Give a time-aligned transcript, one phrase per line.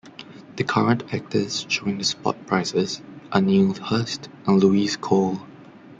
[0.55, 5.41] The current actors showing the spot prizes are Neil Hurst and Louise Cole.